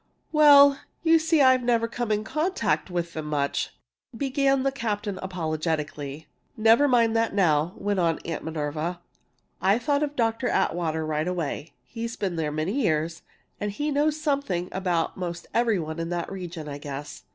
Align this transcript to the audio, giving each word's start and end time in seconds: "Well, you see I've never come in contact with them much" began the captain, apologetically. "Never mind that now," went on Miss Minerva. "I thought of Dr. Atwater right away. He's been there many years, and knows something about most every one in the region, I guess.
"Well, 0.31 0.79
you 1.03 1.19
see 1.19 1.41
I've 1.41 1.61
never 1.61 1.87
come 1.87 2.11
in 2.11 2.23
contact 2.23 2.89
with 2.89 3.13
them 3.13 3.25
much" 3.27 3.77
began 4.17 4.63
the 4.63 4.71
captain, 4.71 5.19
apologetically. 5.21 6.25
"Never 6.57 6.87
mind 6.87 7.15
that 7.15 7.35
now," 7.35 7.75
went 7.77 7.99
on 7.99 8.17
Miss 8.25 8.41
Minerva. 8.41 8.99
"I 9.61 9.77
thought 9.77 10.01
of 10.01 10.15
Dr. 10.15 10.47
Atwater 10.47 11.05
right 11.05 11.27
away. 11.27 11.73
He's 11.85 12.15
been 12.15 12.35
there 12.35 12.51
many 12.51 12.81
years, 12.81 13.21
and 13.59 13.79
knows 13.93 14.19
something 14.19 14.69
about 14.71 15.17
most 15.17 15.45
every 15.53 15.77
one 15.77 15.99
in 15.99 16.09
the 16.09 16.25
region, 16.27 16.67
I 16.67 16.79
guess. 16.79 17.21